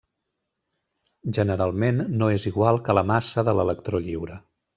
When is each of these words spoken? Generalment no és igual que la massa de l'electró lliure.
Generalment 1.39 1.99
no 2.23 2.31
és 2.37 2.47
igual 2.53 2.81
que 2.89 2.97
la 2.99 3.05
massa 3.13 3.45
de 3.51 3.55
l'electró 3.61 4.03
lliure. 4.09 4.41